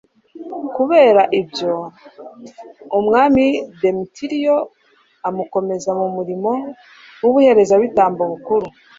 kubera 0.75 1.21
ibyo, 1.39 1.73
umwami 2.99 3.45
demetiriyo 3.81 4.55
amukomeza 5.27 5.89
mu 5.99 6.07
murimo 6.15 6.51
w'ubuherezabitambo 7.21 8.21
bukuru 8.31 8.67